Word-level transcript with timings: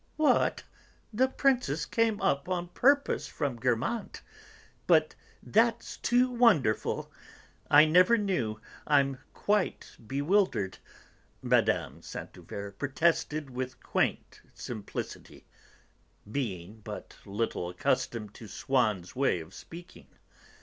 "What! 0.17 0.63
The 1.13 1.27
Princess 1.27 1.85
came 1.85 2.19
up 2.23 2.49
on 2.49 2.69
purpose 2.69 3.27
from 3.27 3.59
Guermantes? 3.59 4.23
But 4.87 5.13
that's 5.43 5.97
too 5.97 6.27
wonderful! 6.31 7.11
I 7.69 7.85
never 7.85 8.17
knew; 8.17 8.59
I'm 8.87 9.19
quite 9.35 9.95
bewildered," 10.07 10.79
Mme. 11.43 11.61
de 11.65 11.93
Saint 12.01 12.33
Euverte 12.35 12.79
protested 12.79 13.51
with 13.51 13.79
quaint 13.83 14.41
simplicity, 14.55 15.45
being 16.31 16.79
but 16.83 17.15
little 17.23 17.69
accustomed 17.69 18.33
to 18.33 18.47
Swann's 18.47 19.15
way 19.15 19.39
of 19.39 19.53
speaking. 19.53 20.07